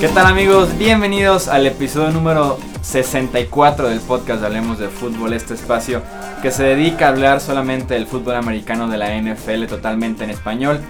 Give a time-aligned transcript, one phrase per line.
[0.00, 0.70] ¿Qué tal amigos?
[0.78, 6.02] Bienvenidos al episodio número 64 del podcast Hablemos de Fútbol, este espacio
[6.40, 10.80] que se dedica a hablar solamente del fútbol americano de la NFL totalmente en español.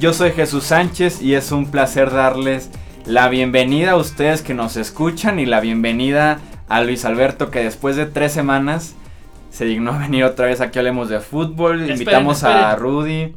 [0.00, 2.70] Yo soy Jesús Sánchez y es un placer darles
[3.06, 6.38] la bienvenida a ustedes que nos escuchan y la bienvenida
[6.68, 8.94] a Luis Alberto que después de tres semanas
[9.56, 11.90] se dignó a venir otra vez aquí Hablemos de Fútbol.
[11.90, 13.34] Invitamos a Rudy.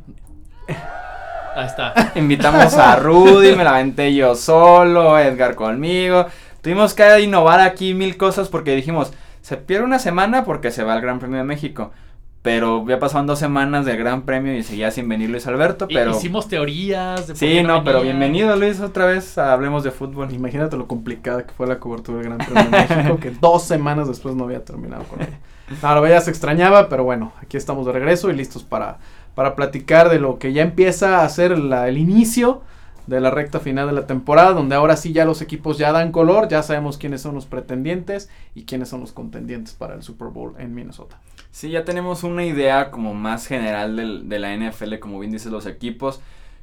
[1.56, 1.94] Ahí está.
[2.16, 6.26] Invitamos a Rudy, me la aventé yo solo, Edgar conmigo.
[6.62, 10.92] Tuvimos que innovar aquí mil cosas porque dijimos, se pierde una semana porque se va
[10.92, 11.94] al Gran Premio de México.
[12.42, 16.12] Pero ya pasaron dos semanas del Gran Premio y seguía sin venir Luis Alberto, pero...
[16.12, 17.28] Hicimos teorías.
[17.28, 20.34] De sí, no, pero bienvenido Luis otra vez a Hablemos de Fútbol.
[20.34, 24.08] Imagínate lo complicada que fue la cobertura del Gran Premio de México, que dos semanas
[24.08, 25.40] después no había terminado con ella.
[25.84, 28.98] No, ya se extrañaba, pero bueno, aquí estamos de regreso y listos para
[29.40, 32.62] para platicar de lo que ya empieza a ser el inicio
[33.08, 36.12] de la recta final de la temporada, donde ahora sí ya los equipos ya dan
[36.12, 40.28] color, ya sabemos quiénes son los pretendientes y quiénes son los contendientes para el Super
[40.28, 41.22] Bowl en Minnesota.
[41.52, 45.52] Sí, ya tenemos una idea como más general del, de la NFL, como bien dicen
[45.52, 46.22] los equipos,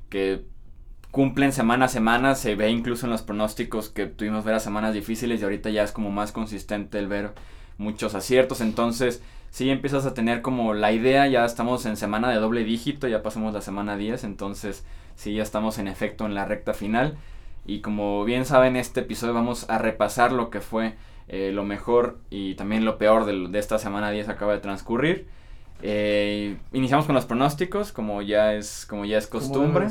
[0.09, 0.45] que
[1.11, 4.95] cumplen semana a semana, se ve incluso en los pronósticos que tuvimos ver a semanas
[4.95, 7.33] difíciles y ahorita ya es como más consistente el ver
[7.79, 12.37] muchos aciertos, entonces sí empiezas a tener como la idea, ya estamos en semana de
[12.37, 14.85] doble dígito, ya pasamos la semana 10, entonces
[15.15, 17.17] sí, ya estamos en efecto en la recta final.
[17.65, 20.95] Y como bien saben, este episodio vamos a repasar lo que fue
[21.29, 25.29] eh, lo mejor y también lo peor de, esta semana 10 acaba de transcurrir.
[25.83, 29.89] Eh, iniciamos con los pronósticos, como ya es, como ya es costumbre.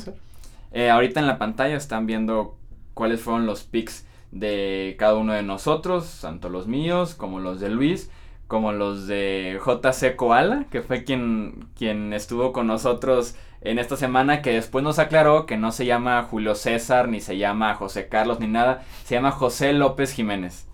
[0.72, 2.58] Eh, ahorita en la pantalla están viendo
[2.94, 7.70] cuáles fueron los picks de cada uno de nosotros, tanto los míos como los de
[7.70, 8.10] Luis
[8.48, 14.42] como los de JC Koala, que fue quien, quien estuvo con nosotros en esta semana,
[14.42, 18.40] que después nos aclaró que no se llama Julio César, ni se llama José Carlos,
[18.40, 20.68] ni nada, se llama José López Jiménez.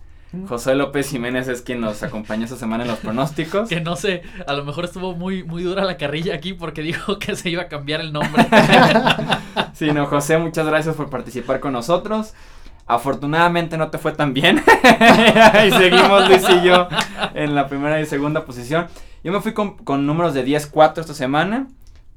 [0.48, 3.68] José López Jiménez es quien nos acompañó esta semana en los pronósticos.
[3.68, 7.18] Que no sé, a lo mejor estuvo muy, muy dura la carrilla aquí porque dijo
[7.20, 8.46] que se iba a cambiar el nombre.
[9.74, 12.32] sí, no, José, muchas gracias por participar con nosotros.
[12.86, 14.62] Afortunadamente no te fue tan bien.
[15.66, 16.88] y seguimos Luis y yo
[17.34, 18.86] en la primera y segunda posición.
[19.22, 21.68] Yo me fui con, números de 10-4 esta semana.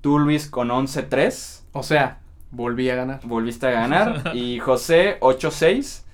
[0.02, 1.64] Tú, Luis, con 11-3.
[1.74, 2.20] O sea,
[2.52, 3.20] volví a ganar.
[3.24, 4.32] Volviste a ganar.
[4.34, 6.05] y José, 8-6.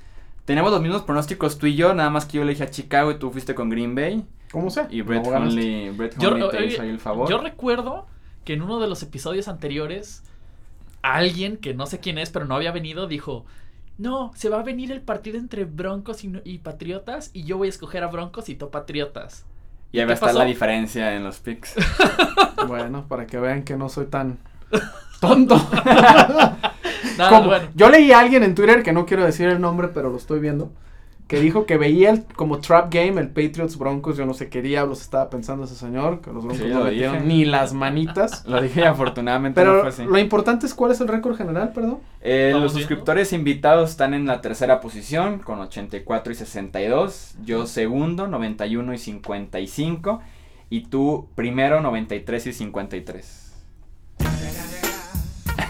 [0.51, 3.09] Tenemos los mismos pronósticos tú y yo, nada más que yo le dije a Chicago
[3.11, 4.25] y tú fuiste con Green Bay.
[4.51, 4.85] ¿Cómo sé?
[4.89, 7.29] Y Brett Hundley, Brett yo, te hizo ahí el favor.
[7.29, 8.05] Yo recuerdo
[8.43, 10.23] que en uno de los episodios anteriores,
[11.03, 13.45] alguien que no sé quién es, pero no había venido, dijo,
[13.97, 17.69] no, se va a venir el partido entre Broncos y, Patriotas y yo voy a
[17.69, 19.45] escoger a Broncos y tú Patriotas.
[19.93, 21.75] Y ahí va a estar la diferencia en los picks.
[22.67, 24.37] bueno, para que vean que no soy tan
[25.21, 25.55] tonto.
[27.75, 30.39] Yo leí a alguien en Twitter que no quiero decir el nombre, pero lo estoy
[30.39, 30.71] viendo
[31.31, 34.17] que dijo que veía el, como trap game el Patriots Broncos.
[34.17, 37.45] Yo no sé qué diablos estaba pensando ese señor, que los Broncos no metieron ni
[37.45, 38.45] las manitas.
[38.47, 40.03] lo dije afortunadamente Pero no fue así.
[40.03, 41.99] lo importante es cuál es el récord general, perdón.
[42.19, 47.35] Eh, los suscriptores invitados están en la tercera posición con 84 y 62.
[47.45, 50.21] Yo segundo, 91 y 55.
[50.69, 53.40] Y tú primero, 93 y 53.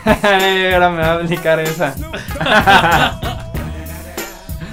[0.73, 1.95] Ahora me va a aplicar esa.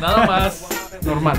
[0.01, 0.67] Nada más.
[1.05, 1.37] Normal.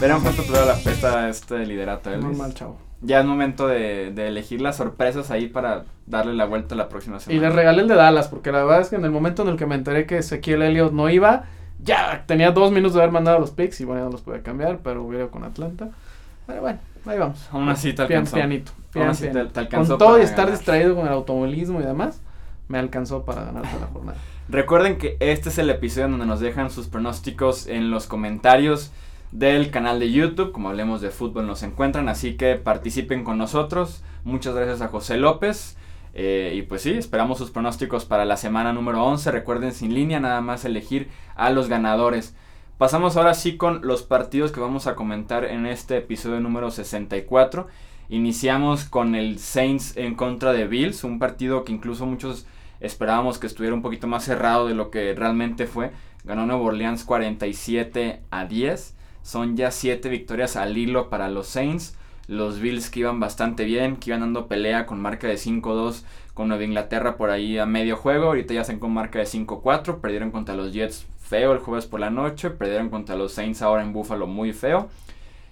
[0.00, 2.12] Verán cuánto te la pesta este liderato.
[2.12, 2.78] ¿eh, Normal, chavo.
[3.02, 7.38] Ya es momento de, elegir las sorpresas ahí para darle la vuelta la próxima semana.
[7.38, 9.48] Y le regalé el de Dallas, porque la verdad es que en el momento en
[9.48, 11.44] el que me enteré que Ezequiel Elliott no iba,
[11.82, 14.42] ya tenía dos minutos de haber mandado los picks y bueno, ya no los pude
[14.42, 15.88] cambiar, pero hubiera con Atlanta.
[16.46, 17.48] Pero bueno, ahí vamos.
[17.52, 18.36] Aún así te alcanzó.
[18.36, 18.72] pianito.
[18.92, 22.20] Te, alcanzó con todo y estar distraído con el automovilismo y demás,
[22.70, 24.18] me alcanzó para ganar la jornada.
[24.48, 28.92] Recuerden que este es el episodio donde nos dejan sus pronósticos en los comentarios
[29.32, 34.02] del canal de YouTube, como hablemos de fútbol nos encuentran, así que participen con nosotros.
[34.24, 35.76] Muchas gracias a José López.
[36.12, 39.30] Eh, y pues sí, esperamos sus pronósticos para la semana número 11.
[39.30, 42.34] Recuerden sin línea, nada más elegir a los ganadores.
[42.78, 47.68] Pasamos ahora sí con los partidos que vamos a comentar en este episodio número 64.
[48.08, 52.46] Iniciamos con el Saints en contra de Bills, un partido que incluso muchos
[52.80, 55.92] Esperábamos que estuviera un poquito más cerrado de lo que realmente fue.
[56.24, 58.96] Ganó Nuevo Orleans 47 a 10.
[59.22, 61.96] Son ya 7 victorias al hilo para los Saints.
[62.26, 66.48] Los Bills que iban bastante bien, que iban dando pelea con marca de 5-2 con
[66.48, 68.26] Nueva Inglaterra por ahí a medio juego.
[68.26, 70.00] Ahorita ya están con marca de 5-4.
[70.00, 72.50] Perdieron contra los Jets feo el jueves por la noche.
[72.50, 74.88] Perdieron contra los Saints ahora en Buffalo muy feo.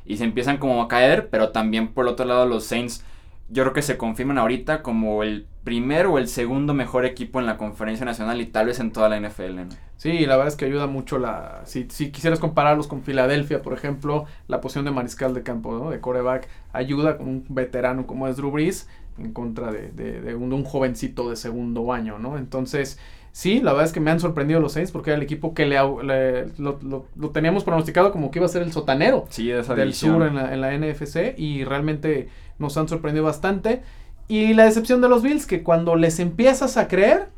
[0.06, 3.04] Y se empiezan como a caer, pero también por otro lado los Saints
[3.50, 7.44] yo creo que se confirman ahorita como el primer o el segundo mejor equipo en
[7.44, 9.54] la conferencia nacional y tal vez en toda la NFL.
[9.56, 9.68] ¿no?
[9.98, 11.60] Sí, la verdad es que ayuda mucho la...
[11.66, 15.90] Si, si quisieras compararlos con Filadelfia, por ejemplo, la posición de mariscal de campo, ¿no?
[15.90, 18.88] De coreback, ayuda con un veterano como es Drew Brees
[19.18, 22.38] en contra de, de, de, un, de un jovencito de segundo año, ¿no?
[22.38, 22.98] Entonces,
[23.32, 25.66] sí, la verdad es que me han sorprendido los Saints porque era el equipo que
[25.66, 29.48] le, le lo, lo, lo, teníamos pronosticado como que iba a ser el sotanero sí,
[29.48, 30.14] del división.
[30.14, 33.82] sur en la, en la NFC y realmente nos han sorprendido bastante.
[34.28, 37.28] Y la decepción de los Bills, que cuando les empiezas a creer,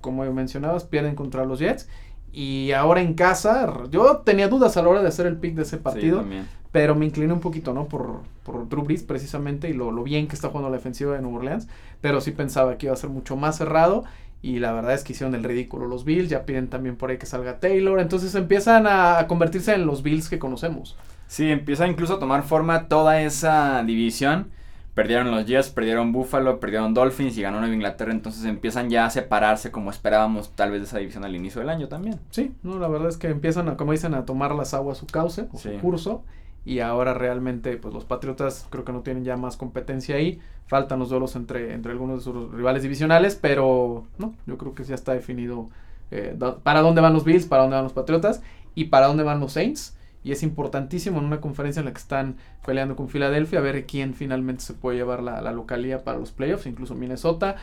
[0.00, 1.88] como mencionabas, pierden contra los Jets.
[2.32, 5.62] Y ahora en casa, yo tenía dudas a la hora de hacer el pick de
[5.62, 6.22] ese partido.
[6.22, 6.40] Sí,
[6.72, 7.86] pero me incliné un poquito, ¿no?
[7.86, 11.22] Por, por Drew Brees precisamente y lo, lo, bien que está jugando la defensiva de
[11.22, 11.68] Nueva Orleans.
[12.00, 14.04] Pero sí pensaba que iba a ser mucho más cerrado.
[14.42, 16.28] Y la verdad es que hicieron el ridículo los Bills.
[16.28, 18.00] Ya piden también por ahí que salga Taylor.
[18.00, 20.96] Entonces empiezan a convertirse en los Bills que conocemos.
[21.28, 24.48] Sí, empieza incluso a tomar forma toda esa división.
[24.94, 28.12] Perdieron los Jets, perdieron Buffalo, perdieron Dolphins y ganó Nueva Inglaterra.
[28.12, 31.68] Entonces empiezan ya a separarse como esperábamos tal vez de esa división al inicio del
[31.70, 32.20] año también.
[32.30, 35.06] Sí, no, la verdad es que empiezan, a, como dicen, a tomar las aguas su
[35.06, 35.70] cauce o Sí.
[35.74, 36.22] su curso.
[36.64, 40.40] Y ahora realmente, pues los Patriotas creo que no tienen ya más competencia ahí.
[40.66, 44.84] Faltan los duelos entre, entre algunos de sus rivales divisionales, pero no, yo creo que
[44.84, 45.68] ya está definido
[46.10, 48.42] eh, para dónde van los Bills, para dónde van los Patriotas
[48.76, 49.96] y para dónde van los Saints.
[50.24, 52.36] Y es importantísimo en una conferencia en la que están
[52.66, 56.32] peleando con Filadelfia, a ver quién finalmente se puede llevar la, la localía para los
[56.32, 57.56] playoffs, incluso Minnesota.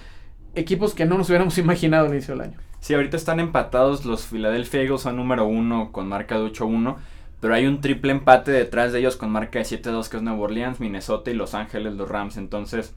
[0.54, 2.58] Equipos que no nos hubiéramos imaginado al inicio del año.
[2.80, 4.06] Sí, ahorita están empatados.
[4.06, 6.98] Los Philadelphia Eagles son número uno con marca de 8-1.
[7.40, 10.40] Pero hay un triple empate detrás de ellos con marca de 7-2 que es Nueva
[10.40, 12.38] Orleans, Minnesota y Los Ángeles, los Rams.
[12.38, 12.94] Entonces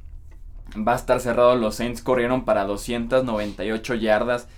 [0.77, 1.57] va a estar cerrado.
[1.57, 4.49] Los Saints corrieron para 298 yardas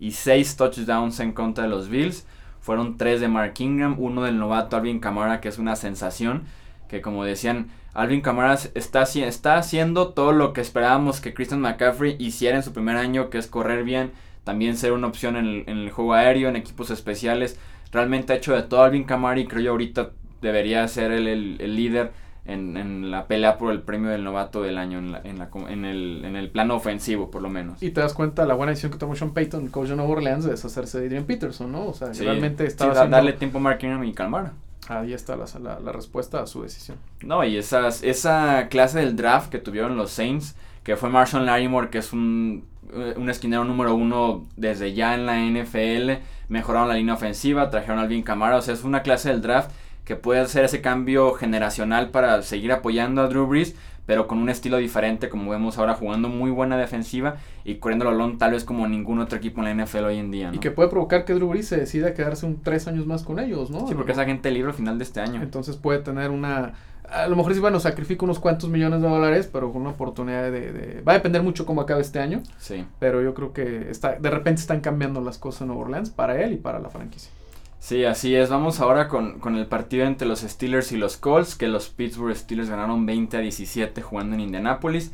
[0.00, 2.26] y 6 touchdowns en contra de los Bills.
[2.68, 6.42] Fueron 3 de Mark Ingram, uno del novato Alvin Kamara que es una sensación.
[6.86, 12.16] Que como decían, Alvin Kamara está, está haciendo todo lo que esperábamos que Christian McCaffrey
[12.18, 14.12] hiciera en su primer año, que es correr bien,
[14.44, 17.58] también ser una opción en el, juego aéreo, en equipos especiales.
[17.90, 20.10] Realmente ha hecho de todo Alvin Kamara y creo yo ahorita
[20.42, 22.12] debería ser el- el líder
[22.48, 25.48] en, en la pelea por el premio del novato del año en, la- en, la
[25.68, 27.80] en el, en el plano ofensivo, por lo menos.
[27.82, 30.44] Y te das cuenta la buena decisión que tomó Sean Payton, coach de Nueva Orleans,
[30.44, 31.86] de deshacerse de Adrian Peterson, ¿no?
[31.86, 34.52] O sea, Sí, realmente sí, estaba da- haciendo- darle tiempo a Mark Ingram y Kamara.
[34.88, 36.96] Ahí está la, la, la respuesta a su decisión.
[37.22, 41.90] No, y esas, esa clase del draft que tuvieron los Saints, que fue Marshall Larimore,
[41.90, 46.94] que es un, eh, un esquinero número uno desde ya en la NFL, mejoraron la
[46.94, 49.70] línea ofensiva, trajeron a Alvin Kamara, o sea, es una clase del draft
[50.08, 53.76] que puede hacer ese cambio generacional para seguir apoyando a Drew Brees,
[54.06, 58.12] pero con un estilo diferente, como vemos ahora, jugando muy buena defensiva y corriendo el
[58.16, 60.54] balón tal vez como ningún otro equipo en la NFL hoy en día, ¿no?
[60.56, 63.38] Y que puede provocar que Drew Brees se decida quedarse un tres años más con
[63.38, 63.86] ellos, ¿no?
[63.86, 65.42] Sí, porque es agente libre al final de este año.
[65.42, 66.72] Entonces puede tener una...
[67.10, 70.44] A lo mejor sí, bueno, sacrifica unos cuantos millones de dólares, pero con una oportunidad
[70.50, 70.72] de...
[70.72, 72.86] de- Va a depender mucho cómo acabe este año, Sí.
[72.98, 76.42] pero yo creo que está de repente están cambiando las cosas en Nueva Orleans para
[76.42, 77.30] él y para la franquicia.
[77.88, 78.50] Sí, así es.
[78.50, 82.36] Vamos ahora con, con el partido entre los Steelers y los Colts, que los Pittsburgh
[82.36, 85.12] Steelers ganaron 20 a 17 jugando en Indianapolis.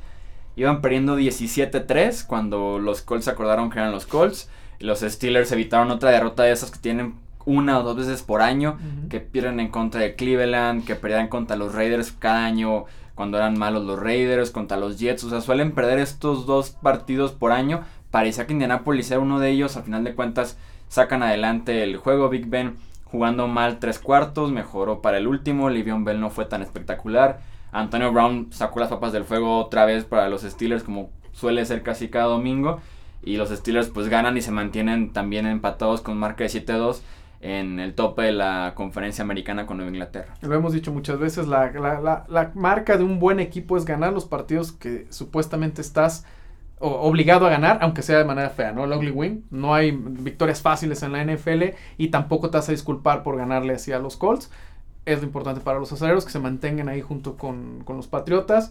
[0.56, 4.50] Iban perdiendo 17-3 cuando los Colts acordaron que eran los Colts.
[4.81, 8.43] Y los Steelers evitaron otra derrota de esas que tienen una o dos veces por
[8.43, 8.76] año,
[9.09, 13.56] que pierden en contra de Cleveland, que perdían contra los Raiders cada año cuando eran
[13.56, 15.23] malos los Raiders, contra los Jets.
[15.23, 17.85] O sea, suelen perder estos dos partidos por año.
[18.11, 19.76] Parecía que Indianapolis era uno de ellos.
[19.76, 22.29] Al final de cuentas, sacan adelante el juego.
[22.29, 25.71] Big Ben jugando mal tres cuartos, mejoró para el último.
[25.71, 27.41] Livion Bell no fue tan espectacular.
[27.73, 31.83] Antonio Brown sacó las papas del fuego otra vez para los Steelers, como suele ser
[31.83, 32.81] casi cada domingo.
[33.23, 37.00] Y los Steelers pues ganan y se mantienen también empatados con marca de 7-2
[37.45, 40.35] en el tope de la conferencia americana con Nueva Inglaterra.
[40.41, 44.14] Lo hemos dicho muchas veces, la, la, la, marca de un buen equipo es ganar
[44.14, 46.25] los partidos que supuestamente estás
[46.85, 48.85] obligado a ganar, aunque sea de manera fea, ¿no?
[48.85, 49.45] El ugly win.
[49.50, 53.75] No hay victorias fáciles en la NFL y tampoco te vas a disculpar por ganarle
[53.75, 54.50] así a los Colts.
[55.07, 58.71] Es lo importante para los aceleros que se mantengan ahí junto con, con los Patriotas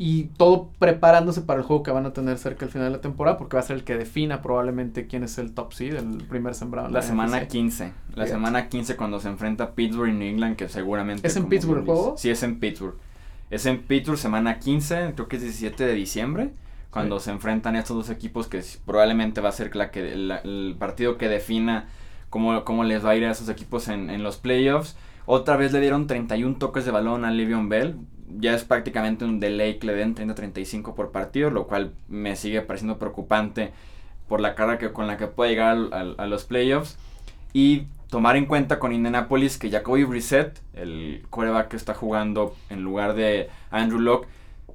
[0.00, 3.00] y todo preparándose para el juego que van a tener cerca al final de la
[3.00, 6.24] temporada porque va a ser el que defina probablemente quién es el top seed, el
[6.24, 6.86] primer sembrado.
[6.86, 7.48] en La semana NFC.
[7.48, 7.92] 15.
[8.14, 11.26] La semana 15 cuando se enfrenta Pittsburgh y New England, que seguramente...
[11.26, 12.14] ¿Es en Pittsburgh el juego?
[12.16, 12.94] Sí, es en Pittsburgh.
[13.50, 16.52] Es en Pittsburgh semana 15, creo que es 17 de diciembre,
[16.90, 17.26] cuando Sí.
[17.26, 21.18] se enfrentan estos dos equipos que probablemente va a ser la que, la- el partido
[21.18, 21.88] que defina
[22.30, 24.96] cómo, cómo les va a ir a esos equipos en, en los playoffs.
[25.26, 27.96] Otra vez le dieron 31 toques de balón a Livion Bell.
[28.38, 32.60] Ya es prácticamente un delay que le den 30-35 por partido, lo cual me sigue
[32.62, 33.72] pareciendo preocupante
[34.28, 36.98] por la carga que, con la que puede llegar a los playoffs.
[37.54, 42.82] Y tomar en cuenta con Indianapolis que Jacoby Brissett, el quarterback que está jugando en
[42.82, 44.28] lugar de Andrew Locke,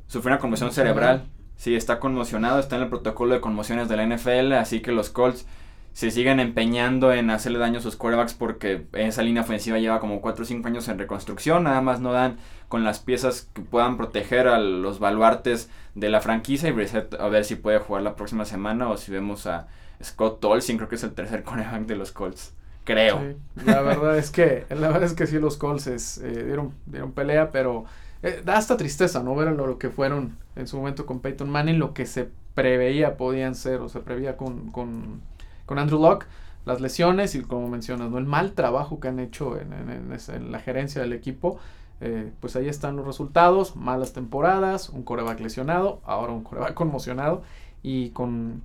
[0.07, 4.05] sufrió una conmoción cerebral Sí, está conmocionado, está en el protocolo de conmociones de la
[4.05, 5.45] NFL, así que los Colts
[5.93, 10.21] se siguen empeñando en hacerle daño a sus quarterbacks porque esa línea ofensiva lleva como
[10.21, 13.95] 4 o 5 años en reconstrucción, nada más no dan con las piezas que puedan
[13.95, 18.15] proteger a los baluartes de la franquicia y Brissett a ver si puede jugar la
[18.15, 19.67] próxima semana o si vemos a
[20.03, 22.53] Scott Tolson, creo que es el tercer quarterback de los Colts.
[22.85, 23.35] Creo.
[23.65, 27.49] la verdad es que la verdad es que sí los Colts eh, dieron, dieron pelea,
[27.51, 27.85] pero
[28.23, 29.35] eh, da hasta tristeza, ¿no?
[29.35, 33.55] Ver lo, que fueron en su momento con Peyton Manning, lo que se preveía podían
[33.55, 35.21] ser o se preveía con, con
[35.65, 36.27] con Andrew Locke,
[36.65, 38.17] las lesiones y como mencionas, ¿no?
[38.17, 41.59] el mal trabajo que han hecho en, la gerencia del equipo.
[42.01, 47.43] Eh, pues ahí están los resultados, malas temporadas, un coreback lesionado, ahora un coreback conmocionado
[47.81, 48.61] y con,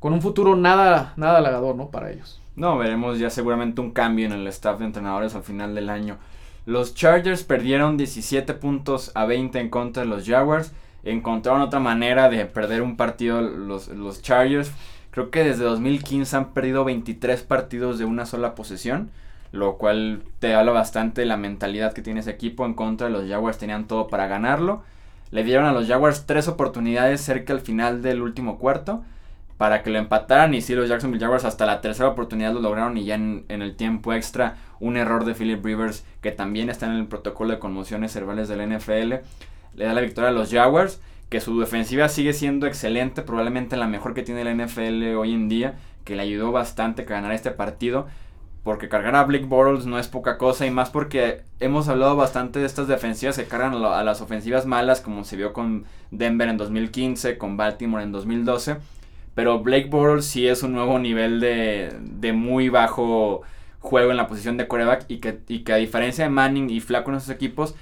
[0.00, 1.90] con un futuro nada, nada halagador ¿no?
[1.90, 2.40] para ellos.
[2.56, 6.16] No, veremos ya seguramente un cambio en el staff de entrenadores al final del año.
[6.66, 10.72] Los Chargers perdieron 17 puntos a 20 en contra de los Jaguars.
[11.04, 14.72] Encontraron otra manera de perder un partido los, los Chargers
[15.16, 19.08] Creo que desde 2015 han perdido 23 partidos de una sola posesión,
[19.50, 23.14] lo cual te habla bastante de la mentalidad que tiene ese equipo en contra de
[23.14, 23.56] los Jaguars.
[23.56, 24.82] Tenían todo para ganarlo.
[25.30, 29.04] Le dieron a los Jaguars tres oportunidades cerca al final del último cuarto
[29.56, 32.96] para que lo empataran y sí los Jacksonville Jaguars hasta la tercera oportunidad lo lograron
[32.98, 36.92] y ya en, el tiempo extra un error de Philip Rivers que también está en
[36.92, 39.14] el protocolo de conmociones cerebrales del NFL
[39.74, 43.88] le da la victoria a los Jaguars que su defensiva sigue siendo excelente, probablemente la
[43.88, 47.50] mejor que tiene la NFL hoy en día, que le ayudó bastante a ganar este
[47.50, 48.06] partido,
[48.62, 52.58] porque cargar a Blake Bortles no es poca cosa y más porque hemos hablado bastante
[52.58, 56.58] de estas defensivas que cargan a las ofensivas malas, como se vio con Denver en
[56.58, 58.76] 2015, con Baltimore en 2012,
[59.36, 63.42] pero Blake Bortles sí es un nuevo nivel de, de muy bajo
[63.80, 66.80] juego en la posición de coreback y que, y que a diferencia de Manning y
[66.80, 67.74] Flaco en esos equipos,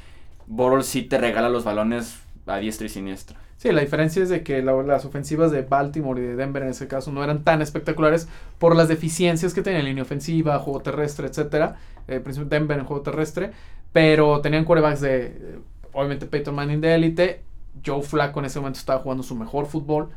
[0.48, 3.38] Bortles sí te regala los balones a diestra y siniestra.
[3.56, 6.88] Sí, la diferencia es de que las ofensivas de Baltimore y de Denver en ese
[6.88, 11.28] caso no eran tan espectaculares por las deficiencias que tenía en línea ofensiva, juego terrestre,
[11.28, 11.76] etcétera.
[12.08, 13.52] Eh, Denver en juego terrestre,
[13.92, 15.58] pero tenían quarterbacks de, eh,
[15.92, 17.42] obviamente Peyton Manning de élite.
[17.86, 20.10] Joe Flacco en ese momento estaba jugando su mejor fútbol.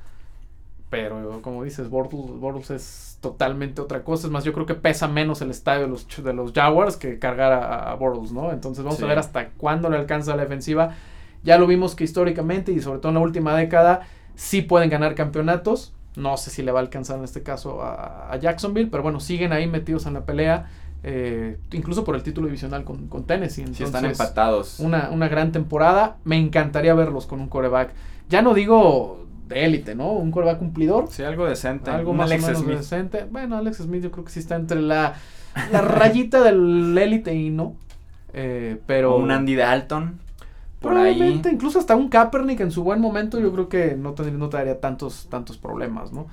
[0.90, 4.28] Pero como dices, Bortles, es totalmente otra cosa.
[4.28, 7.20] Es más, yo creo que pesa menos el estadio de los, de los Jaguars que
[7.20, 8.52] cargar a, a Bortles, ¿no?
[8.52, 10.96] Entonces vamos a ver hasta cuándo le alcanza la defensiva.
[11.44, 15.16] Ya lo vimos que históricamente y sobre todo en la última década sí pueden ganar
[15.16, 15.94] campeonatos.
[16.16, 19.52] No sé si le va a alcanzar en este caso a, Jacksonville, pero bueno, siguen
[19.52, 20.70] ahí metidos en la pelea.
[21.04, 23.62] Eh, incluso por el título divisional con, con Tennessee.
[23.62, 24.80] Entonces, están empatados.
[24.80, 26.18] Una, una gran temporada.
[26.24, 27.92] Me encantaría verlos con un coreback.
[28.30, 30.12] Ya no digo de élite, ¿no?
[30.14, 31.08] Un coreback cumplidor.
[31.10, 31.90] Sí, algo decente.
[31.90, 33.26] Algo más o menos decente.
[33.30, 35.16] Bueno, Alex Smith yo creo que sí está entre la,
[35.72, 37.76] la rayita del élite y no.
[38.34, 39.18] Eh, pero...
[39.18, 40.20] un Andy Dalton.
[40.82, 44.48] Probablemente, incluso hasta un Kaepernick en su buen momento, yo creo que no, te, no
[44.48, 46.28] daría tantos, tantos problemas, ¿no?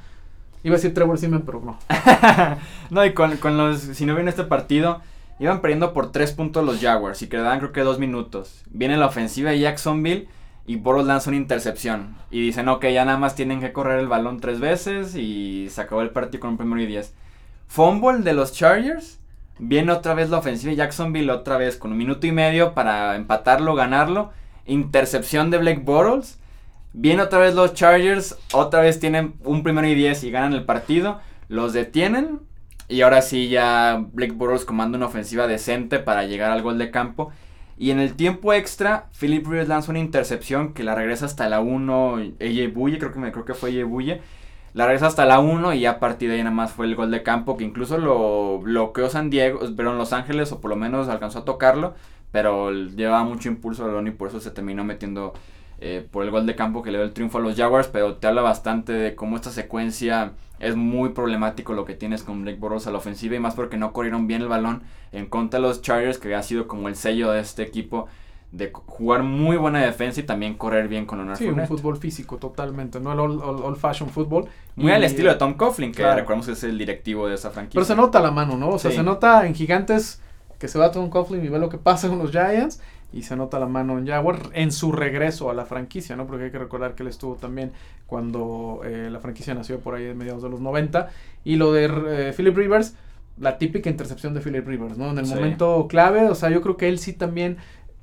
[0.62, 1.78] Iba a decir Trevor Simeon, pero no.
[2.90, 5.00] no, y con, con, los, si no viene este partido,
[5.38, 8.62] iban perdiendo por tres puntos los Jaguars y quedaban creo que dos minutos.
[8.70, 10.28] Viene la ofensiva de Jacksonville
[10.66, 12.16] y Boros lanza una intercepción.
[12.30, 15.80] Y dicen, ok, ya nada más tienen que correr el balón tres veces y se
[15.80, 17.14] acabó el partido con un primero y diez.
[17.66, 19.20] Fumble de los Chargers
[19.58, 23.14] Viene otra vez la ofensiva de Jacksonville, otra vez con un minuto y medio para
[23.14, 24.32] empatarlo, ganarlo.
[24.66, 26.40] Intercepción de Blake Bortles.
[26.92, 30.64] Viene otra vez los Chargers, otra vez tienen un primero y diez y ganan el
[30.64, 31.20] partido.
[31.48, 32.40] Los detienen
[32.88, 36.90] y ahora sí ya Blake Bortles comanda una ofensiva decente para llegar al gol de
[36.90, 37.30] campo.
[37.76, 41.60] Y en el tiempo extra, Philip Rivers lanza una intercepción que la regresa hasta la
[41.60, 42.18] 1.
[42.38, 44.20] Ella Bulle, creo que, me, creo que fue Ella Bulle.
[44.74, 46.96] La regresa hasta la 1 y ya a partir de ahí nada más fue el
[46.96, 50.70] gol de campo que incluso lo bloqueó San Diego, pero en Los Ángeles o por
[50.70, 51.94] lo menos alcanzó a tocarlo,
[52.32, 55.32] pero llevaba mucho impulso Balón y por eso se terminó metiendo
[55.78, 58.16] eh, por el gol de campo que le dio el triunfo a los Jaguars, pero
[58.16, 62.58] te habla bastante de cómo esta secuencia es muy problemático lo que tienes con Blake
[62.58, 65.66] Bortles a la ofensiva y más porque no corrieron bien el balón en contra de
[65.66, 68.08] los Chargers que ha sido como el sello de este equipo
[68.54, 72.36] de jugar muy buena defensa y también correr bien con Leonard Sí, un fútbol físico
[72.36, 74.46] totalmente, no el old, fashion fútbol.
[74.76, 77.78] Muy al estilo de Tom Coughlin, que recordamos que es el directivo de esa franquicia.
[77.78, 78.68] Pero se nota la mano, ¿no?
[78.68, 80.20] O sea, se nota en Gigantes
[80.60, 82.80] que se va Tom Coughlin y ve lo que pasa con los Giants
[83.14, 86.26] y se nota la mano en Jaguar en su regreso a la franquicia, ¿no?
[86.26, 87.70] Porque hay que recordar que él estuvo también
[88.06, 91.08] cuando eh, la franquicia nació por ahí en mediados de los 90
[91.44, 92.96] y lo de eh, Philip Rivers
[93.38, 95.10] la típica intercepción de Philip Rivers, ¿no?
[95.10, 97.56] En el momento clave, o sea, yo creo que él sí también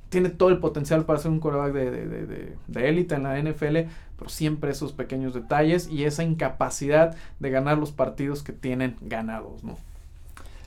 [0.08, 3.88] tiene todo el potencial para ser un coreback de, de, élite en la NFL,
[4.18, 9.64] pero siempre esos pequeños detalles y esa incapacidad de ganar los partidos que tienen ganados,
[9.64, 9.78] ¿no?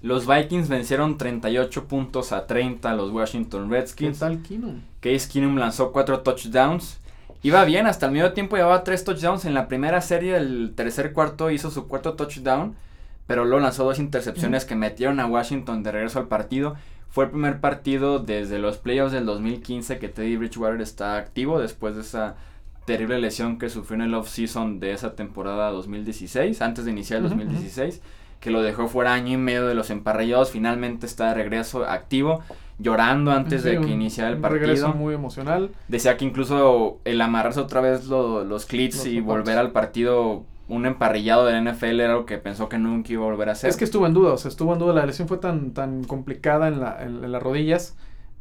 [0.06, 4.20] Los Vikings vencieron 38 puntos a 30 a los Washington Redskins.
[4.20, 4.82] ¿Qué tal Keenum?
[5.00, 7.00] Case Keenum lanzó 4 touchdowns.
[7.42, 9.46] Iba bien, hasta el medio tiempo llevaba tres touchdowns.
[9.46, 12.76] En la primera serie, el tercer cuarto, hizo su cuarto touchdown.
[13.26, 16.76] Pero luego lanzó dos intercepciones que metieron a Washington de regreso al partido.
[17.10, 21.96] Fue el primer partido desde los playoffs del 2015 que Teddy Bridgewater está activo después
[21.96, 22.36] de esa
[22.86, 27.30] terrible lesión que sufrió en el off-season de esa temporada 2016, antes de iniciar el
[27.30, 28.02] 2016,
[28.40, 30.52] que lo dejó fuera año y medio de los emparrillados.
[30.52, 32.42] Finalmente está de regreso activo,
[32.78, 35.04] llorando antes Sí, de que iniciara el un regreso partido.
[35.04, 35.72] muy emocional.
[35.88, 40.44] Decía que incluso el amarrarse otra vez lo- los clits Los y volver al partido
[40.68, 43.70] un emparrillado del NFL era algo que pensó que nunca iba a volver a hacer.
[43.70, 44.94] Es que estuvo en duda, o sea, estuvo en duda.
[44.94, 47.96] La lesión fue tan, tan complicada en, la, en, en las rodillas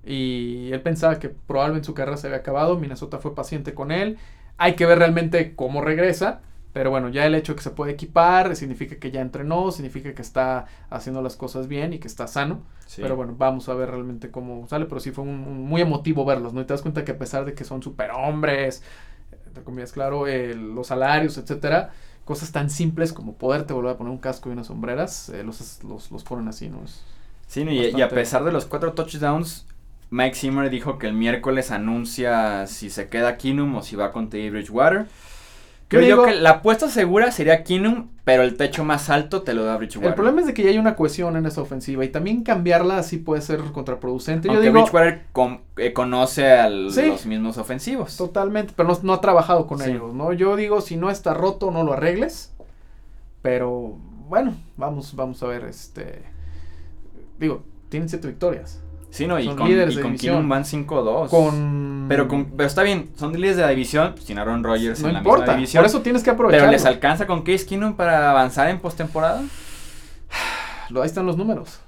[0.07, 2.79] y él pensaba que probablemente su carrera se había acabado.
[2.79, 4.19] Minnesota fue paciente con él.
[4.59, 6.41] Hay que ver realmente cómo regresa.
[6.75, 10.14] Pero bueno, ya el hecho de que se puede equipar significa que ya entrenó, significa
[10.14, 12.62] que está haciendo las cosas bien y que está sano.
[12.87, 13.02] Sí.
[13.02, 14.87] Pero bueno, vamos a ver realmente cómo sale.
[14.87, 16.61] Pero sí fue un, un- muy emotivo verlos, ¿no?
[16.61, 18.83] Y te das cuenta que a pesar de que son superhombres,
[19.47, 21.93] entre comillas, claro, eh, los salarios, etcétera,
[22.25, 25.83] cosas tan simples como poderte volver a poner un casco y unas sombreras, eh, los,
[25.85, 26.85] los, los ponen así, ¿no?
[26.85, 27.04] Es-
[27.47, 29.66] Sí, y, y a pesar de los cuatro touchdowns,
[30.11, 34.31] Mike Zimmer dijo que el miércoles anuncia si se queda Keenum o si va con
[34.31, 35.07] Teddy Bridgewater.
[35.91, 39.43] Yo Creo yo digo- que la apuesta segura sería Keenum, pero el techo más alto
[39.43, 40.09] te lo da Bridgewater.
[40.09, 42.97] El problema es de que ya hay una cohesión en esa ofensiva y también cambiarla
[42.99, 44.49] así puede ser contraproducente.
[44.49, 47.07] Yo Aunque digo Bridgewater con- eh, conoce a Sí.
[47.07, 48.17] los mismos ofensivos.
[48.17, 49.91] totalmente, pero no, no ha trabajado con Sí.
[49.91, 50.33] ellos, ¿no?
[50.33, 52.55] Yo digo, si no está roto, no lo arregles.
[53.43, 53.97] Pero
[54.29, 56.23] bueno, vamos, vamos a ver, este...
[57.38, 58.81] Digo, tienen siete victorias.
[59.14, 60.35] Sí, no, y Son con, líderes y de con división.
[60.35, 61.28] Keenum van 5-2.
[61.28, 62.06] Con...
[62.09, 65.14] Pero, con, pero está bien, son líderes de la división, sin Aaron Rodgers No en
[65.14, 65.83] la importa, misma división.
[65.83, 66.62] por eso tienes que aprovechar.
[66.62, 69.40] pero les alcanza con Case Keenum para avanzar en postemporada.
[70.97, 71.78] Ahí están los números.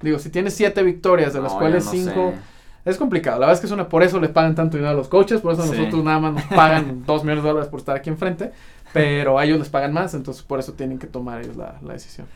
[0.00, 2.32] Digo, si tienes siete victorias, de las No, cuales yo no cinco...
[2.36, 2.58] sé.
[2.90, 4.96] Es complicado, la verdad es que es una, por eso les pagan tanto dinero a
[4.96, 5.72] los coaches, por eso Sí.
[5.76, 8.52] nosotros nada más nos pagan dos millones de dólares por estar aquí enfrente,
[8.92, 11.92] pero a ellos les pagan más, entonces por eso tienen que tomar ellos la, la
[11.94, 12.28] decisión.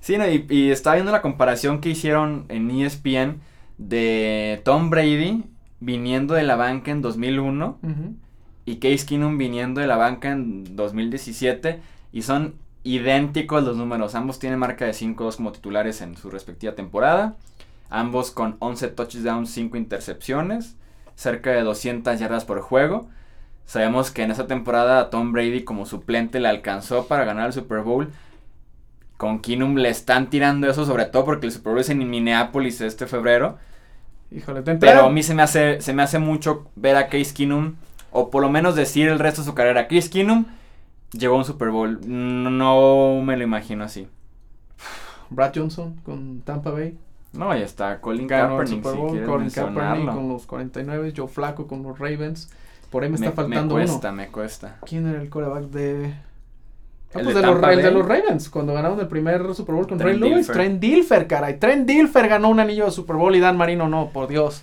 [0.00, 3.40] Sí, no, y, y estaba viendo la comparación que hicieron en ESPN
[3.78, 5.44] de Tom Brady
[5.80, 7.78] viniendo de la banca en 2001
[8.64, 11.80] y Case Keenum viniendo de la banca en 2017
[12.12, 14.14] y son idénticos los números.
[14.14, 17.36] Ambos tienen marca de 5-2 como titulares en su respectiva temporada.
[17.90, 20.76] Ambos con 11 touchdowns, 5 intercepciones,
[21.14, 23.08] cerca de 200 yardas por juego.
[23.64, 27.80] Sabemos que en esa temporada Tom Brady como suplente le alcanzó para ganar el Super
[27.80, 28.08] Bowl.
[29.16, 32.80] Con Keenum le están tirando eso, sobre todo porque el Super Bowl es en Minneapolis
[32.80, 33.58] este febrero.
[34.30, 37.32] Híjole, te Pero a mí se me hace, se me hace mucho ver a Case
[37.32, 37.74] Keenum,
[38.10, 39.88] o por lo menos decir el resto de su carrera.
[39.88, 40.46] Case Keenum
[41.12, 42.00] llegó a un Super Bowl.
[42.06, 44.08] No, no me lo imagino así.
[45.30, 46.96] Brad Johnson con Tampa Bay,
[47.32, 51.82] No, ya está Colin Kaepernick, Super Bowl, Colin Kaepernick con los 49, Joe Flacco con
[51.82, 52.50] los Ravens,
[52.90, 54.16] por ahí me, me, está me faltando cuesta, uno.
[54.16, 54.78] me cuesta.
[54.84, 56.14] ¿Quién era el coreback de...?
[57.16, 59.74] Ah, ¿El pues de de, los, el de los Ravens, cuando ganaron el primer Super
[59.74, 60.46] Bowl con Trent Ray Lewis.
[60.46, 61.58] Trent Dilfer, caray.
[61.58, 64.62] Trent Dilfer ganó un anillo de Super Bowl y Dan Marino no, por Dios.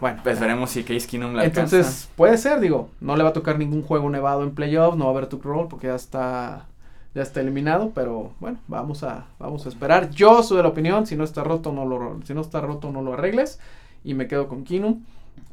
[0.00, 1.76] Bueno, Pues veremos si Case Keenum la alcanza.
[1.76, 5.04] Entonces, puede ser, digo, no le va a tocar ningún juego nevado en playoff, no
[5.04, 6.66] va a haber tu roll porque ya está
[7.14, 10.10] ya está eliminado, pero bueno, vamos a vamos a esperar.
[10.10, 12.90] Yo soy de la opinión, si no está roto no lo si no está roto
[12.92, 13.58] no lo arregles
[14.04, 15.00] y me quedo con Keenum.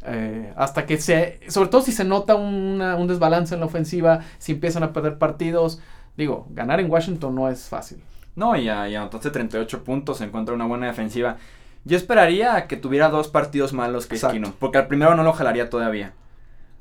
[0.05, 4.19] eh, hasta que se, sobre todo si se nota una- un desbalance en la ofensiva,
[4.38, 5.81] si empiezan a perder partidos,
[6.17, 8.01] digo, ganar en Washington no es fácil.
[8.36, 11.38] No, y, a- y anotaste 38 puntos, encuentra una buena defensiva.
[11.86, 14.34] Yo esperaría que tuviera dos partidos malos Exacto.
[14.34, 16.13] Keenum, porque al primero no lo jalaría todavía.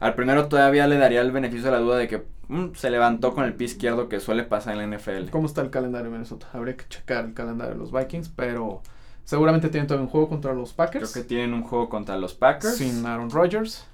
[0.00, 3.34] Al primero todavía le daría el beneficio de la duda de que mm, se levantó
[3.34, 5.30] con el pie izquierdo que suele pasar en la NFL.
[5.30, 6.46] ¿Cómo está el calendario de Minnesota?
[6.52, 8.82] Habría que checar el calendario de los Vikings, pero
[9.24, 11.12] seguramente tienen todavía un juego contra los Packers.
[11.12, 12.76] Creo que tienen un juego contra los Packers.
[12.76, 13.86] Sin Aaron Rodgers.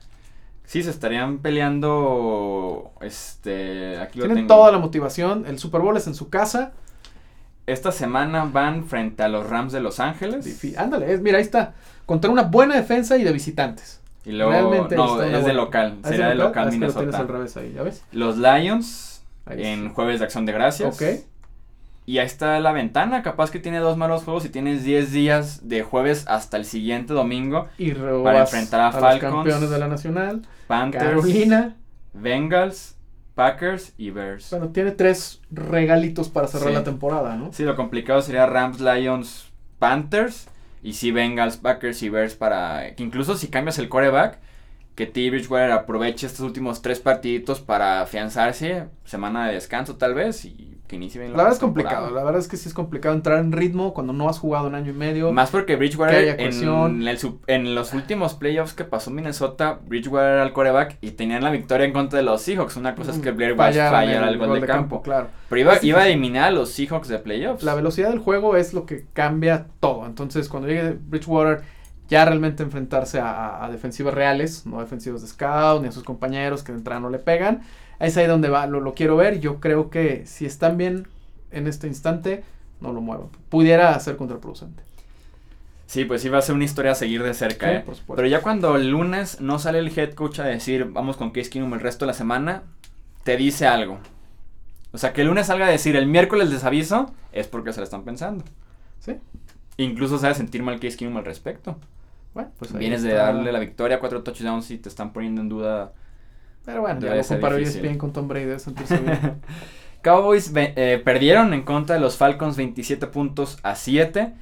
[0.72, 2.92] Sí, se estarían peleando.
[3.02, 3.98] Este.
[3.98, 4.54] Aquí lo Tienen tengo.
[4.60, 5.44] toda la motivación.
[5.46, 6.72] El Super Bowl es en su casa.
[7.66, 10.46] Esta semana van frente a los Rams de Los Ángeles.
[10.78, 11.74] Ándale, es- mira, ahí está.
[12.06, 14.00] Contra una buena defensa y de visitantes.
[14.24, 14.50] Y luego.
[14.50, 15.98] Realmente no, es de local.
[16.04, 17.18] ¿Ah, Sería de local, lo tienes Minnesota.
[17.18, 18.02] al revés ahí, ¿ya ves?
[18.12, 19.92] Los Lions Ahí en.
[19.92, 20.94] Jueves de Acción de Gracias.
[20.94, 21.20] Ok.
[22.04, 23.22] Y ahí está la ventana.
[23.22, 27.12] Capaz que tiene dos malos juegos y tienes 10 días de jueves hasta el siguiente
[27.14, 27.68] domingo.
[27.78, 30.42] Y Para enfrentar a Falcons, campeones de la Nacional.
[30.66, 31.76] Panthers, Carolina.
[32.12, 32.96] Bengals,
[33.34, 34.50] Packers y Bears.
[34.50, 36.74] Bueno, tiene tres regalitos para cerrar Sí.
[36.74, 37.52] la temporada, ¿no?
[37.52, 40.48] Sí, lo complicado sería Rams, Lions, Panthers.
[40.82, 42.94] Y sí, Bengals, Packers y Bears para...
[42.96, 44.38] Que incluso si cambias el coreback,
[44.96, 45.30] que T.
[45.30, 48.86] Bridgewater aproveche estos últimos tres partiditos para afianzarse.
[49.04, 50.44] Semana de descanso tal vez.
[50.44, 51.88] Y que inicie bien La verdad es temporada.
[51.96, 54.66] complicado, la verdad es que sí es complicado entrar en ritmo cuando no has jugado
[54.68, 55.32] un año y medio.
[55.32, 56.40] Más porque Que Bridgewater en,
[57.08, 61.50] el en los últimos playoffs que pasó Minnesota, Bridgewater era el coreback y tenían la
[61.50, 62.76] victoria en contra de los Seahawks.
[62.76, 65.00] Una cosa es que Blair Walsh fallara el gol, de campo.
[65.02, 65.28] Claro.
[65.48, 67.62] Pero iba, iba a eliminar a los Seahawks de playoffs.
[67.62, 70.04] La velocidad del juego es lo que cambia todo.
[70.06, 71.62] Entonces, cuando llegue Bridgewater,
[72.08, 76.02] ya realmente enfrentarse a, a- a defensivas reales, no defensivos de scout, ni a sus
[76.04, 77.62] compañeros que de entrada no le pegan.
[78.02, 79.40] Es ahí donde va, lo, lo quiero ver.
[79.40, 81.08] Yo creo que si están bien
[81.50, 82.44] en este instante,
[82.80, 83.28] no lo muevan.
[83.48, 84.82] Pudiera ser contraproducente.
[85.86, 87.80] Sí, pues iba a ser una historia a seguir de cerca, Sí, ¿eh?
[87.80, 88.16] por supuesto.
[88.16, 91.50] Pero ya cuando el lunes no sale el head coach a decir, vamos con Case
[91.50, 92.62] Keenum el resto de la semana,
[93.24, 93.98] te dice algo.
[94.92, 97.80] O sea, que el lunes salga a decir, el miércoles les aviso, es porque se
[97.80, 98.44] la están pensando.
[99.00, 99.16] Sí.
[99.76, 101.78] Incluso sabe sentir mal Case Keenum al respecto.
[102.34, 105.92] Bueno, pues Vienes de darle la victoria, cuatro touchdowns y te están poniendo en duda.
[106.64, 107.84] Pero bueno, ya lo difícil.
[107.84, 108.56] ESPN con Tom Brady.
[110.02, 114.32] Cowboys eh, perdieron en contra de los Falcons 27 puntos a 7.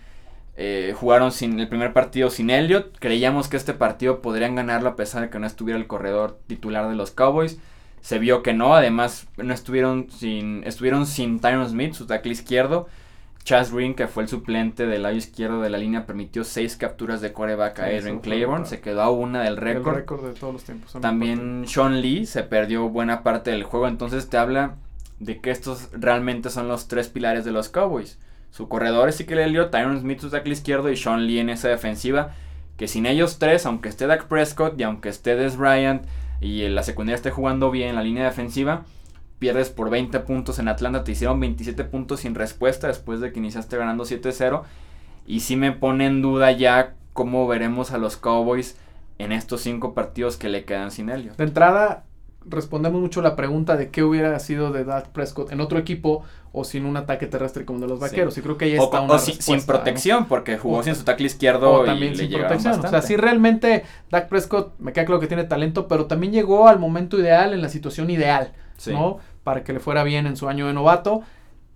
[0.57, 2.99] Eh, jugaron sin el primer partido sin Elliott.
[2.99, 6.89] Creíamos que este partido podrían ganarlo a pesar de que no estuviera el corredor titular
[6.89, 7.59] de los Cowboys.
[8.01, 12.89] Se vio que no, además no estuvieron sin estuvieron sin Tyron Smith, su tackle izquierdo.
[13.44, 17.20] Chas Green, que fue el suplente del lado izquierdo de la línea, permitió 6 capturas
[17.20, 18.66] de coreback a fue Claiborne.
[18.66, 19.96] Se quedó a una del El récord.
[19.96, 20.94] récord de todos los tiempos.
[20.94, 24.76] en También Sean Lee se perdió buena parte del juego, entonces te habla
[25.18, 28.18] de que estos realmente son los tres pilares de los Cowboys.
[28.50, 32.33] Su corredor Ezekiel Elliott, Tyron Smith su tackle izquierdo y Sean Lee en esa defensiva,
[32.76, 36.05] que sin ellos tres, aunque esté Dak Prescott y aunque esté Des Bryant
[36.40, 38.85] y en la secundaria esté jugando bien la línea defensiva,
[39.40, 43.40] pierdes por 20 puntos en Atlanta, te hicieron 27 puntos sin respuesta después de que
[43.40, 44.62] iniciaste ganando 7-0
[45.26, 48.76] y sí me pone en duda ya cómo veremos a los Cowboys
[49.18, 51.37] en estos cinco partidos que le quedan sin Elliott.
[51.37, 52.05] De entrada,
[52.46, 56.22] respondemos mucho la pregunta de qué hubiera sido de Dak Prescott en otro equipo
[56.53, 58.05] o sin un ataque terrestre como de los Sí.
[58.07, 58.37] vaqueros.
[58.38, 60.83] Y creo que ahí O, está con- una o si- sin protección, porque jugó O-
[60.83, 62.81] sin su tackle izquierdo O también sin protección.
[62.85, 66.66] O sea, sí realmente Dak Prescott me queda claro que tiene talento, pero también llegó
[66.68, 68.92] al momento ideal, en la situación ideal, Sí.
[68.92, 69.18] ¿no?
[69.51, 71.23] Para que le fuera bien en su año de novato.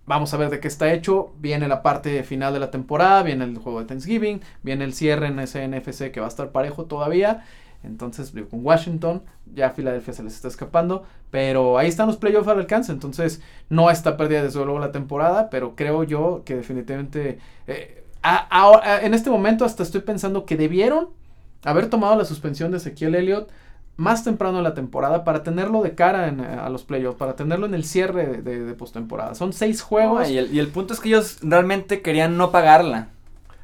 [0.07, 1.33] Vamos a ver de qué está hecho.
[1.41, 5.27] Viene la parte final de la temporada, viene el juego de Thanksgiving, viene el cierre
[5.27, 7.43] en ese NFC que va a estar parejo todavía.
[7.83, 12.61] Entonces, con Washington, ya Filadelfia se les está escapando, pero ahí están los playoffs al
[12.61, 18.05] alcance, entonces no está perdida desde luego la temporada, pero creo yo que definitivamente, eh,
[19.03, 21.09] en este momento hasta estoy pensando que debieron
[21.65, 23.51] haber tomado la suspensión de Ezequiel Elliott
[23.97, 27.37] más temprano en la temporada para tenerlo de cara en, eh, a los playoffs, para
[27.37, 29.35] tenerlo en el cierre de, de, de postemporada.
[29.35, 30.29] Son seis juegos.
[30.29, 33.09] Y, el, y el punto es que ellos realmente querían no pagarla.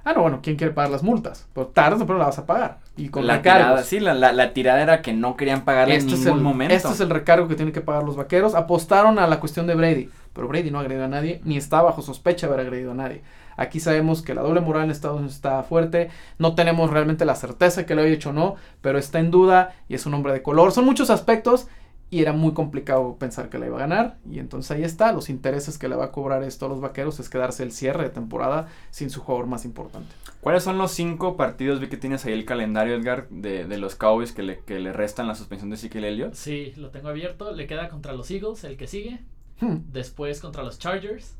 [0.03, 1.47] Ah, no, bueno, ¿quién quiere pagar las multas?
[1.53, 2.79] Pero tarde o temprano la vas a pagar.
[2.97, 3.67] Y con la recargos.
[3.67, 6.45] tirada, sí, la, la, la tirada era que no querían pagarla Este en ningún el,
[6.45, 6.75] momento.
[6.75, 8.55] este es el recargo que tienen que pagar los vaqueros.
[8.55, 11.83] Apostaron a la cuestión de Brady, pero Brady no ha agredido a nadie, ni está
[11.83, 13.23] bajo sospecha de haber agredido a nadie.
[13.57, 16.09] Aquí sabemos que la doble moral en Estados Unidos está fuerte.
[16.39, 19.75] No tenemos realmente la certeza que lo haya hecho o no, pero está en duda
[19.87, 20.73] y es un hombre de color.
[20.73, 21.69] Son muchos aspectos
[22.09, 24.17] y era muy complicado pensar que la iba a ganar.
[24.31, 25.13] Y entonces ahí está.
[25.13, 28.05] Los intereses que le va a cobrar esto a los vaqueros es quedarse el cierre
[28.05, 30.09] de temporada sin su jugador más importante.
[30.41, 33.95] ¿Cuáles son los cinco partidos, vi que tienes ahí el calendario, Edgar, de, de los
[33.95, 36.33] Cowboys que le, que le restan la suspensión de Ezekiel Elliott?
[36.35, 37.53] Sí, lo tengo abierto.
[37.53, 39.21] Le queda contra los Eagles, el que sigue.
[39.61, 39.77] Hmm.
[39.93, 41.37] Después contra los Chargers.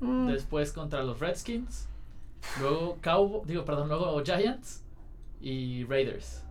[0.00, 0.28] Mm.
[0.28, 1.88] Después contra los Redskins.
[2.60, 4.82] Luego Cowboy, digo, perdón, luego Giants
[5.40, 6.44] y Raiders.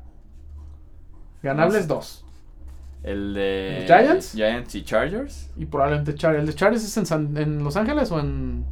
[1.41, 2.25] Ganables dos.
[3.03, 4.31] El de ¿Los Giants?
[4.33, 5.49] Giants y Chargers.
[5.57, 8.65] Y probablemente Char ¿El de Chargers es en, San- en Los Ángeles o en,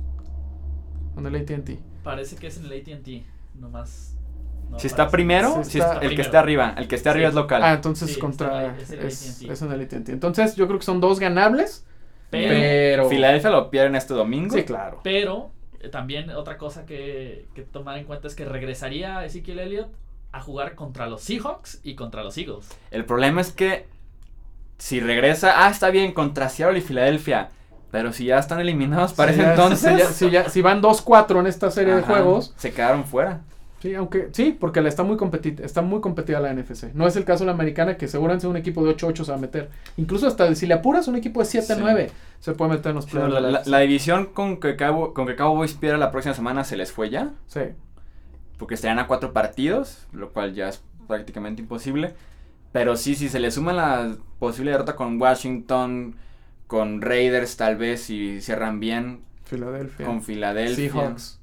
[1.17, 1.79] en el AT&T?
[2.03, 3.25] Parece que es en el AT&T,
[3.59, 4.15] nomás.
[4.69, 7.27] no si está primero, si está está- el que esté arriba, el que esté arriba
[7.27, 7.29] Sí.
[7.31, 7.61] es local.
[7.61, 8.89] Ah, entonces Sí, contra es
[9.61, 10.11] en el AT&T.
[10.13, 11.85] Entonces yo creo que son dos ganables,
[12.31, 14.55] Pero, pero Filadelfia lo pierden este domingo.
[14.55, 15.01] Sí, claro.
[15.03, 19.89] pero eh, también otra cosa que, que tomar en cuenta es que regresaría Ezekiel Elliott
[20.31, 22.69] a jugar contra los Seahawks y contra los Eagles.
[22.89, 23.85] El problema es que
[24.77, 27.49] si regresa, ah, está bien, contra Seattle y Filadelfia.
[27.91, 29.91] Pero si ya están eliminados para Si ese ya- entonces.
[29.91, 33.41] Si, ya- si ya- si van 2-4 en esta serie de juegos, Se quedaron fuera.
[33.81, 36.93] Sí, aunque sí, porque la está muy competida, está muy competida la NFC.
[36.93, 39.37] No es el caso de la americana que seguramente un equipo de 8-8 se va
[39.37, 39.69] a meter.
[39.97, 43.11] Incluso hasta si le apuras un equipo de 7-9 se puede meter en los Sí,
[43.11, 43.33] playoffs.
[43.33, 43.67] la, de la la- NFC.
[43.69, 47.09] la división con que, Cowboy- con que Cowboys pierda la próxima semana se les fue
[47.09, 47.31] ya.
[47.47, 47.61] Sí.
[48.57, 52.13] Porque estarían a cuatro partidos, lo cual ya es prácticamente imposible.
[52.71, 56.15] Pero sí, si se le suma la posible derrota con Washington,
[56.67, 60.05] con Raiders tal vez, si cierran bien, Filadelfia.
[60.05, 60.89] con Filadelfia.
[60.91, 61.39] Seahawks.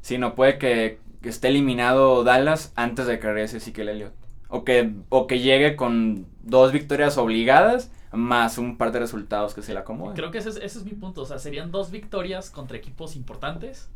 [0.00, 4.12] Sí, no puede que, que esté eliminado Dallas antes de que regrese Ezekiel Elliott.
[4.48, 7.90] O que, o que llegue con dos victorias obligadas.
[8.12, 10.14] más un par de resultados que se le acomoden.
[10.14, 11.22] Creo que ese es, ese es mi punto.
[11.22, 13.88] O sea, serían dos victorias contra equipos importantes.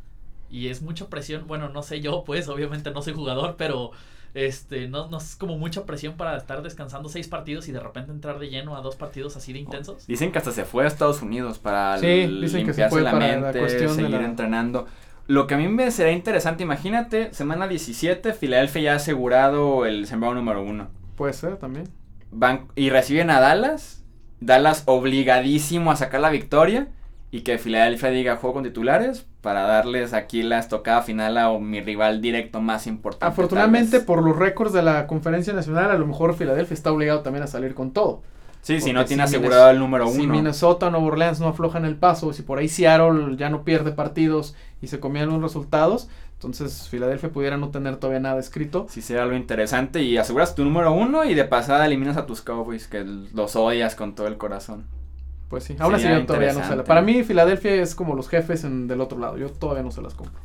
[0.51, 1.47] Y es mucha presión.
[1.47, 3.93] Bueno, no sé yo, pues, obviamente no soy jugador, pero
[4.35, 8.11] este, no, no es como mucha presión para estar descansando seis partidos y de repente
[8.11, 10.07] entrar de lleno a dos partidos así de intensos.
[10.09, 12.91] Dicen que hasta se fue a Estados Unidos para Sí, l- dicen que se limpiarse
[12.91, 14.87] fue la para la mente, de seguir la- entrenando.
[15.29, 20.07] Lo que a mí me será interesante, imagínate, semana 17, Filadelfia ya ha asegurado el
[20.07, 20.89] sembrado número uno.
[21.17, 21.87] Puede ser también.
[22.31, 24.03] Van y reciben a Dallas,
[24.41, 26.89] Dallas obligadísimo a sacar la victoria
[27.31, 31.61] y que Filadelfia diga juego con titulares para darles aquí la estocada final a o
[31.61, 33.27] mi rival directo más importante.
[33.27, 37.45] Afortunadamente, por los récords de la conferencia nacional, a lo mejor Filadelfia está obligado también
[37.45, 38.23] a salir con todo.
[38.63, 40.35] Sí, si no tiene si asegurado Minnes- el número Si uno.
[40.35, 43.93] Minnesota o Nueva Orleans no aflojan el paso, si por ahí Seattle ya no pierde
[43.93, 48.87] partidos y se comían los resultados, entonces Filadelfia pudiera no tener todavía nada escrito.
[48.91, 52.43] Sí, será algo interesante y aseguras tu número uno y de pasada eliminas a tus
[52.43, 54.85] Cowboys que los odias con todo el corazón.
[55.49, 56.85] Pues sí, aún así Sería yo todavía no se la.
[56.85, 60.03] Para mí Filadelfia es como los jefes en, del otro lado, yo todavía no se
[60.03, 60.39] las compro.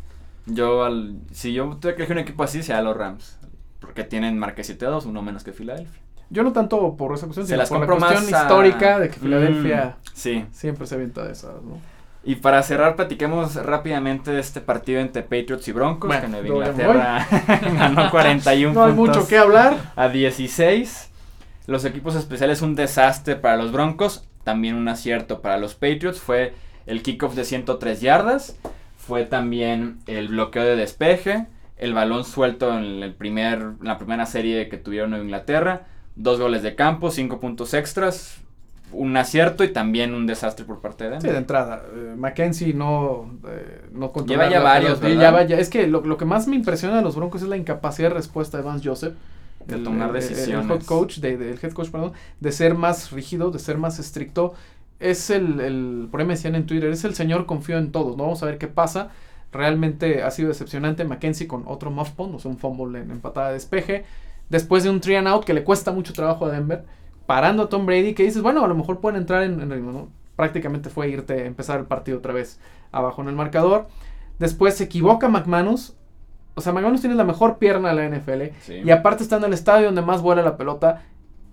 [0.46, 3.38] Yo, al, si yo tuviera que elegir un equipo así, sería los Rams.
[3.80, 6.02] Porque tienen 7-2, uno menos que Filadelfia.
[6.34, 9.00] Yo no tanto por esa cuestión, Se sino las por la cuestión más a- histórica
[9.00, 10.46] de que Filadelfia Mm, sí.
[10.52, 11.78] siempre se avienta de esas, ¿no?
[12.26, 16.48] Y para cerrar, platiquemos rápidamente de este partido entre Patriots y Broncos, Bueno, que Nueva
[16.48, 17.28] Inglaterra
[17.78, 19.92] ganó 41 No hay puntos mucho que hablar.
[19.96, 21.10] a 16.
[21.68, 26.20] Los equipos especiales un desastre para los Broncos, también un acierto para los Patriots.
[26.20, 26.54] Fue
[26.86, 28.58] el kickoff de 103 yardas,
[28.98, 31.46] fue también el bloqueo de despeje,
[31.78, 36.40] el balón suelto en, el primer, en la primera serie que tuvieron Nueva Inglaterra, dos
[36.40, 38.40] goles de campo, cinco puntos extras,
[38.92, 41.36] un acierto y también un desastre por parte de Sí, de Denver.
[41.38, 41.84] entrada.
[41.96, 45.48] eh, Mackenzie no, eh, no controla Lleva ya varios, ¿verdad?
[45.48, 48.10] ya es que lo, lo que más me impresiona de los Broncos es la incapacidad
[48.10, 49.14] de respuesta de Vance Joseph.
[49.66, 50.66] De tomar el- el- decisiones.
[50.66, 53.98] El, head coach, de, del head coach, perdón, de ser más rígido, de ser más
[53.98, 54.54] estricto.
[55.00, 58.18] Es el, el, por ahí me decían en Twitter, es el señor confío en todos,
[58.18, 58.24] ¿no?
[58.24, 59.10] Vamos a ver qué pasa.
[59.54, 63.48] Realmente ha sido decepcionante Mackenzie con otro muff o sea, un fumble en, en patada
[63.48, 64.04] de despeje.
[64.50, 66.86] Después de un three and out que le cuesta mucho trabajo a Denver,
[67.26, 69.92] parando a Tom Brady, que dices, bueno, a lo mejor pueden entrar en, en ritmo,
[69.92, 70.10] ¿no?
[70.36, 72.60] Prácticamente fue irte, empezar el partido otra vez
[72.92, 73.88] abajo en el marcador.
[74.40, 75.96] Después se equivoca McManus.
[76.56, 78.56] O sea, McManus tiene la mejor pierna de la NFL.
[78.62, 78.82] Sí.
[78.84, 81.04] Y aparte está en el estadio donde más vuela la pelota.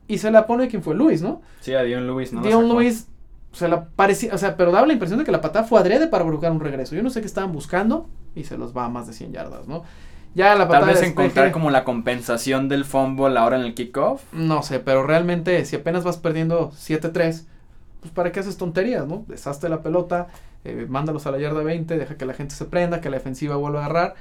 [0.09, 1.41] Y se la pone quien fue Luis, ¿no?
[1.61, 2.43] Sí, a Dion Lewis, ¿no?
[2.43, 2.69] Dion.
[2.69, 3.09] Lewis
[3.53, 6.07] se la parecía, o sea, pero daba la impresión de que la patada fue adrede
[6.07, 6.95] para provocar un regreso.
[6.95, 9.69] Yo no sé qué estaban buscando y se los va a más de 100 yardas,
[9.69, 9.85] ¿no?
[10.35, 13.75] Ya la patada Tal vez de encontrar como la compensación del fumble ahora en el
[13.75, 14.23] kickoff.
[14.33, 17.47] no sé, pero realmente si apenas vas perdiendo 7-3,
[18.01, 19.25] pues para qué haces tonterías, ¿no?
[19.29, 20.29] Deshazte la pelota,
[20.65, 23.57] eh, mándalos a la yarda 20, deja que la gente se prenda, que la defensiva
[23.57, 24.15] vuelva a agarrar.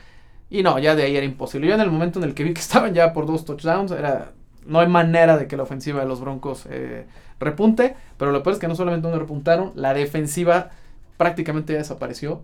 [0.50, 1.68] Y no, ya de ahí era imposible.
[1.68, 4.32] Yo en el momento en el que vi que estaban ya por dos touchdowns, era
[4.66, 7.06] no hay manera de que la ofensiva de los Broncos eh,
[7.40, 10.70] repunte, pero lo peor es que no solamente no repuntaron, la defensiva
[11.18, 12.44] prácticamente ya desapareció.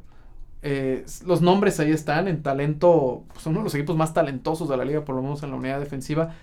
[0.61, 4.67] Eh, los nombres ahí están en talento, pues, son uno de los equipos más talentosos
[4.67, 6.33] de la liga, por lo menos en la unidad defensiva.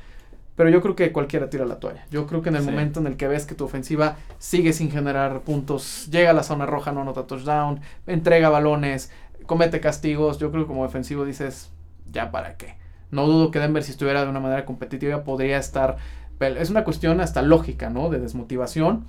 [0.55, 2.05] Pero yo creo que cualquiera tira la toalla.
[2.11, 2.71] Yo creo que en el Sí.
[2.71, 6.43] momento en el que ves que tu ofensiva sigue sin generar puntos, llega a la
[6.43, 9.11] zona roja, no anota touchdown, entrega balones,
[9.47, 11.71] comete castigos, yo creo que como defensivo dices,
[12.13, 12.77] ya para qué.
[13.11, 15.97] No dudo que Denver si estuviera de una manera competitiva podría estar...
[16.39, 18.09] Es una cuestión hasta lógica, ¿no?
[18.11, 19.05] De desmotivación.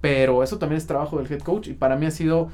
[0.00, 2.48] Pero eso también es trabajo del head coach y para mí ha sido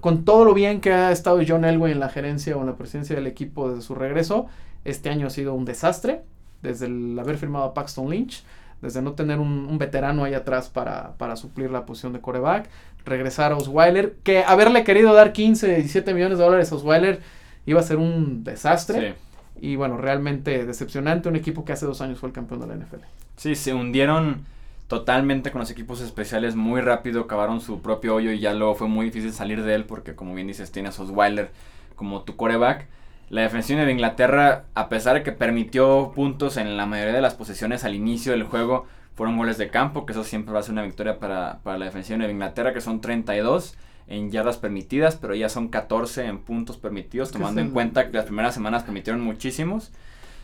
[0.00, 2.76] con todo lo bien que ha estado John Elway en la gerencia o en la
[2.76, 4.46] presidencia del equipo desde su regreso,
[4.84, 6.22] este año ha sido un desastre,
[6.62, 8.44] desde el haber firmado a Paxton Lynch,
[8.82, 12.68] desde no tener un, un veterano ahí atrás para, para suplir la posición de coreback,
[13.04, 17.20] regresar a Osweiler, que haberle querido dar 15, 17 millones de dólares a Osweiler
[17.66, 19.10] iba a ser un desastre.
[19.10, 19.16] Sí.
[19.62, 22.74] Y bueno, realmente decepcionante, un equipo que hace dos años fue el campeón de la
[22.74, 23.02] NFL.
[23.36, 24.44] Sí, se hundieron
[24.90, 28.88] totalmente con los equipos especiales muy rápido, cavaron su propio hoyo y ya luego fue
[28.88, 31.52] muy difícil salir de él porque como bien dices tienes a Osweiler
[31.94, 32.88] como tu coreback.
[33.28, 37.34] La defensiva de Inglaterra, a pesar de que permitió puntos en la mayoría de las
[37.34, 40.72] posesiones al inicio del juego, fueron goles de campo, que eso siempre va a ser
[40.72, 43.76] una victoria para, para la defensiva de Inglaterra, que son 32
[44.08, 48.24] en yardas permitidas, pero ya son 14 en puntos permitidos, tomando en cuenta que las
[48.24, 49.92] primeras semanas permitieron muchísimos.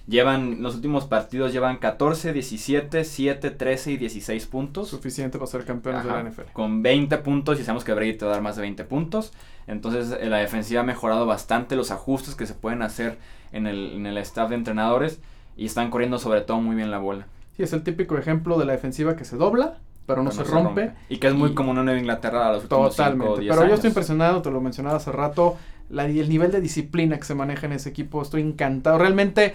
[0.06, 4.88] Llevan, los últimos partidos llevan 14, 17, 7, 13 y 16 puntos.
[4.88, 6.52] Suficiente para ser campeones Ajá, de la NFL.
[6.52, 9.32] Con 20 puntos y sabemos que Brady te va a dar más de 20 puntos.
[9.66, 13.18] Entonces eh, la defensiva ha mejorado bastante los ajustes que se pueden hacer
[13.50, 15.20] en el, en el staff de entrenadores
[15.56, 17.26] y están corriendo sobre todo muy bien la bola.
[17.56, 20.50] Sí, es el típico ejemplo de la defensiva que se dobla, pero no, Pero se,
[20.50, 20.92] rompe.
[21.08, 23.32] Y que es muy común en Nueva Inglaterra a los últimos 5 Totalmente.
[23.32, 23.70] o 10 Pero años.
[23.70, 25.56] yo estoy impresionado, te lo mencionaba hace rato,
[25.88, 28.22] la, el nivel de disciplina que se maneja en ese equipo.
[28.22, 28.98] Estoy encantado.
[28.98, 29.54] Realmente,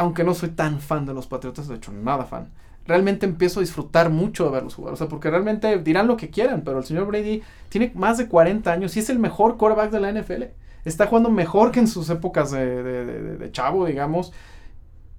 [0.00, 2.48] aunque no soy tan fan de los Patriotas, de hecho, nada fan.
[2.86, 4.94] realmente empiezo a disfrutar mucho de verlos jugar.
[4.94, 8.26] O sea, porque realmente dirán lo que quieran, pero el señor Brady tiene más de
[8.26, 10.44] 40 años y es el mejor quarterback de la NFL.
[10.86, 14.32] Está jugando mejor que en sus épocas de, de, de, de chavo, digamos.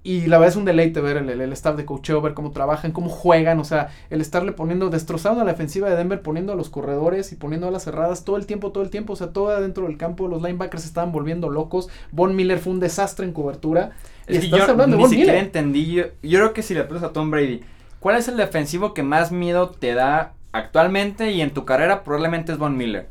[0.04, 2.90] Y la verdad es un deleite ver el, el, staff de coacheo, ver cómo trabajan,
[2.90, 6.56] cómo juegan, o sea, el estarle poniendo, destrozando a la defensiva de Denver, poniendo a
[6.56, 9.28] los corredores y poniendo a las cerradas todo el tiempo, todo el tiempo, o sea,
[9.28, 13.32] todo adentro del campo, los linebackers estaban volviendo locos, Von Miller fue un desastre en
[13.32, 13.92] cobertura.
[14.26, 15.36] Es que yo hablando ni de Miller.
[15.36, 17.62] entendí, yo, yo, creo que si le pones a Tom Brady,
[18.00, 22.02] ¿cuál es el defensivo que más miedo te da actualmente y en tu carrera?
[22.02, 23.06] Probablemente es Von Miller.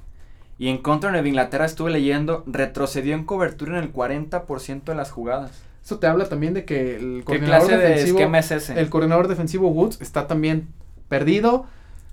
[0.59, 5.09] Y en contra de Inglaterra estuve leyendo, retrocedió en cobertura en el 40% de las
[5.09, 5.70] jugadas.
[5.91, 8.79] Eso te habla también de que el coordinador ¿Qué clase defensivo, de esquema es ese?
[8.79, 10.69] el coordinador defensivo Woods está también
[11.09, 11.65] perdido.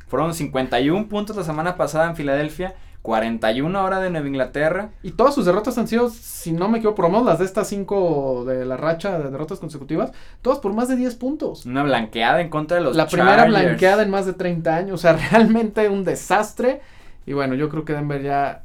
[0.09, 4.91] Fueron 51 puntos la semana pasada en Filadelfia, 41 ahora de Nueva Inglaterra.
[5.05, 7.45] Y todas sus derrotas han sido, si no me equivoco, por lo menos las de
[7.45, 10.11] estas 5 de la racha de derrotas consecutivas,
[10.43, 11.65] todas por más de 10 puntos.
[11.65, 14.99] Una blanqueada en contra de los La primera blanqueada en más de 30 años, o
[14.99, 16.81] sea, realmente un desastre.
[17.27, 18.65] Y bueno, yo creo que Denver ya,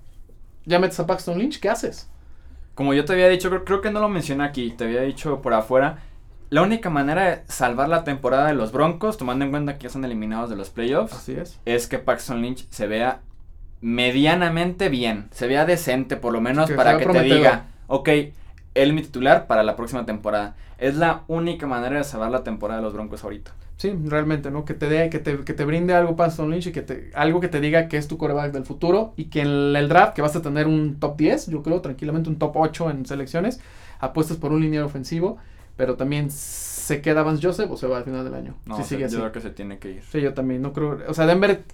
[0.66, 2.10] ya metes a Paxton Lynch, ¿qué haces?
[2.76, 5.42] Como yo te había dicho, creo, creo, que no lo mencioné aquí, te había dicho
[5.42, 6.00] por afuera,
[6.50, 9.90] la única manera de salvar la temporada de los Broncos, tomando en cuenta que ya
[9.90, 11.60] son eliminados de los playoffs, Así es.
[11.66, 13.22] es que Paxton Lynch se vea
[13.82, 18.34] medianamente bien, se vea decente por lo menos Que para que te diga, ok, él
[18.74, 20.56] es mi titular para la próxima temporada.
[20.78, 23.52] Es la única manera de salvar la temporada de los Broncos ahorita.
[23.84, 24.64] Sí, realmente, ¿no?
[24.64, 27.42] Que te dé, que te, que te brinde algo Paxton Lynch y que te, algo
[27.42, 30.22] que te diga que es tu coreback del futuro y que en el draft, que
[30.22, 33.60] vas a tener un top 10, yo creo, tranquilamente un top 8 en selecciones,
[34.00, 35.36] apuestas por un liniero ofensivo,
[35.76, 38.56] pero también se queda Vance Joseph o se va al final del año.
[38.66, 39.18] No, si sigue yo así.
[39.18, 40.04] creo que se tiene que ir.
[40.10, 41.66] Sí, yo también, no creo, o sea, Denver,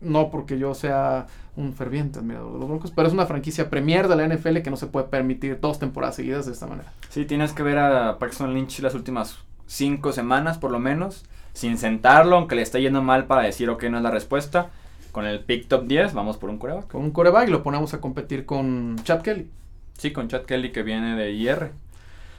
[0.00, 1.26] no porque yo sea
[1.56, 4.70] un ferviente admirador de los Broncos, pero es una franquicia premier de la NFL que
[4.70, 6.90] no se puede permitir dos temporadas seguidas de esta manera.
[7.10, 11.78] Sí, tienes que ver a Paxton Lynch las últimas cinco semanas por lo menos, sin
[11.78, 14.70] sentarlo, aunque le esté yendo mal para decir, ok, no es la respuesta.
[15.12, 16.88] Con el pick top 10, vamos por un coreback.
[16.88, 19.48] Con un coreback lo ponemos a competir con Chad Kelly.
[19.96, 21.70] Sí, con Chad Kelly que viene de IR.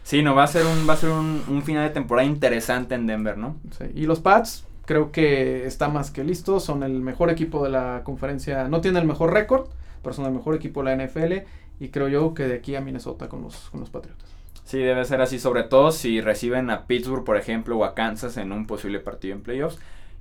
[0.04, 2.94] Sí, no, va a ser un, va a ser un, un final de temporada interesante
[2.94, 3.56] en Denver, ¿no?
[3.78, 7.72] Sí, Y los Pats, creo que está más que listos, son el mejor equipo de
[7.72, 9.68] la conferencia, no tienen el mejor récord,
[10.04, 11.34] pero son el mejor equipo de la NFL
[11.80, 14.35] y creo yo que de aquí a Minnesota con los, con los Patriotas.
[14.66, 18.36] Sí, debe ser así, sobre todo si reciben a Pittsburgh, por ejemplo, o a Kansas
[18.38, 19.78] en un posible partido en playoffs,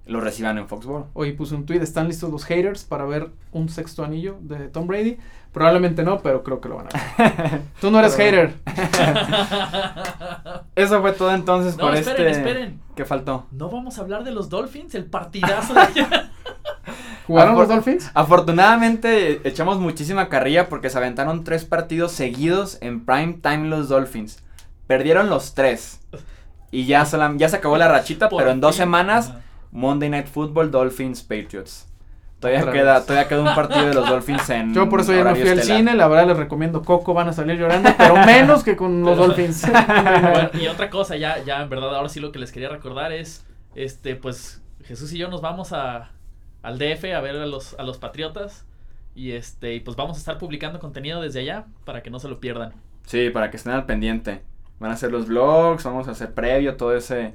[0.07, 1.07] lo reciban en Foxborough.
[1.15, 4.87] Hoy puse un tweet, ¿están listos los haters para ver un sexto anillo de Tom
[4.87, 5.17] Brady?
[5.51, 7.15] Probablemente no, pero creo que lo van a
[7.49, 7.63] ver.
[7.81, 8.55] Tú no eres Pero- hater.
[10.77, 12.39] Eso fue todo entonces No, por esperen, este...
[12.41, 12.81] esperen.
[12.95, 13.47] ¿Qué faltó?
[13.51, 15.81] No vamos a hablar de los Dolphins, el partidazo de.
[17.27, 18.11] ¿Jugaron los Dolphins?
[18.15, 24.43] Afortunadamente echamos muchísima carrilla porque se aventaron tres partidos seguidos en prime time los Dolphins.
[24.87, 26.01] Perdieron los tres.
[26.71, 29.33] Y ya, solam- ya se acabó la rachita, pero en dos semanas.
[29.73, 31.87] Monday Night Football, Dolphins, Patriots.
[32.39, 35.35] Todavía queda, todavía queda un partido de los Dolphins en Yo por eso ya no
[35.35, 38.77] fui al cine, la verdad les recomiendo Coco, van a salir llorando, pero menos que
[38.77, 39.67] con los Dolphins.
[39.73, 43.13] Bueno, y otra cosa, ya, ya en verdad, ahora sí lo que les quería recordar
[43.13, 46.11] es, este, pues, Jesús y yo nos vamos a,
[46.65, 48.65] al DF a ver a los, a los Patriotas.
[49.15, 52.29] Y este, y pues vamos a estar publicando contenido desde allá para que no se
[52.29, 52.73] lo pierdan.
[53.07, 54.43] Sí, para que estén al pendiente.
[54.81, 57.33] Van a hacer los vlogs, vamos a hacer previo, todo ese,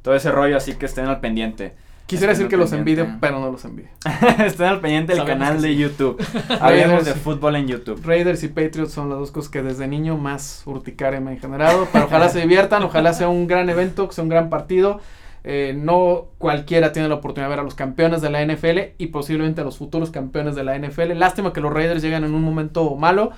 [0.00, 1.74] todo ese rollo, así que estén al pendiente.
[2.06, 3.26] Quisiera Estén decir que al los envidio, pendiente.
[3.26, 3.90] pero no los envidio.
[4.46, 5.76] estén al pendiente del Sabemos canal de sí.
[5.76, 6.26] YouTube.
[6.60, 8.00] Hablemos de fútbol en YouTube.
[8.02, 11.86] Raiders y Patriots son las dos cosas que desde niño más urticaria me han generado.
[11.92, 15.02] Pero ojalá se diviertan, ojalá sea un gran evento, que sea un gran partido.
[15.50, 19.06] Eh, no cualquiera tiene la oportunidad de ver a los campeones de la NFL y
[19.06, 21.14] posiblemente a los futuros campeones de la NFL.
[21.14, 23.30] Lástima que los Raiders llegan en un momento malo,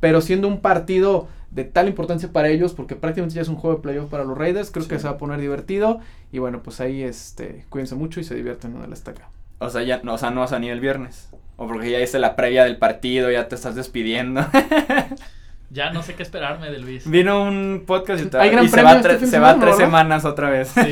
[0.00, 3.76] pero siendo un partido de tal importancia para ellos, porque prácticamente ya es un juego
[3.76, 6.00] de playoff para los Raiders, creo que se va a poner divertido.
[6.32, 9.30] Y bueno, pues ahí este, cuídense mucho y se divierten en el estaca.
[9.60, 11.30] O sea, ya, no, o sea, no vas a ni el viernes.
[11.56, 14.44] O porque ya hice la previa del partido, ya te estás despidiendo.
[15.72, 17.08] Ya no sé qué esperarme de Luis.
[17.08, 19.76] Vino un podcast y, te- Hay gran y se premio va, este se va tres
[19.76, 20.70] semanas otra vez.
[20.76, 20.82] no,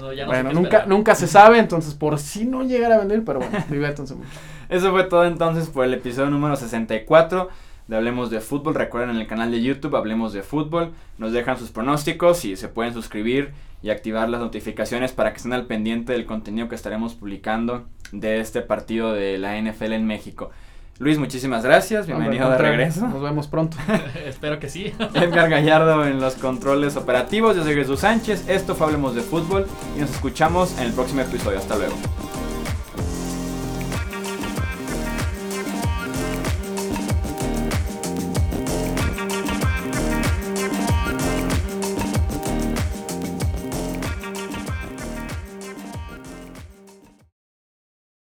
[0.00, 0.88] no, ya no sé bueno, qué nunca, esperar.
[0.88, 4.28] nunca se sabe, entonces por si no llegara a venir, pero bueno, diviértanse mucho.
[4.70, 7.48] Eso fue todo entonces por el episodio número 64
[7.88, 8.74] de Hablemos de Fútbol.
[8.74, 10.92] Recuerden en el canal de YouTube Hablemos de Fútbol.
[11.18, 13.52] Nos dejan sus pronósticos y se pueden suscribir
[13.82, 18.40] y activar las notificaciones para que estén al pendiente del contenido que estaremos publicando de
[18.40, 20.50] este partido de la NFL en México.
[20.98, 22.06] Luis, muchísimas gracias.
[22.06, 23.06] Bienvenido Hombre, de regreso.
[23.06, 23.76] Nos vemos pronto.
[24.26, 24.94] Espero que sí.
[25.14, 27.54] Edgar Gallardo en los controles operativos.
[27.54, 28.48] Yo soy Jesús Sánchez.
[28.48, 29.66] Esto fue Hablemos de Fútbol
[29.96, 31.58] y nos escuchamos en el próximo episodio.
[31.58, 31.94] Hasta luego.